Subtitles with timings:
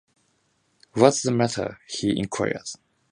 [0.95, 2.65] ‘What’s the matter?’ he inquired.